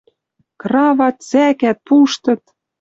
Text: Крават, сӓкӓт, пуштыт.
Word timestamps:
Крават, 0.61 1.17
сӓкӓт, 1.29 1.77
пуштыт. 1.87 2.41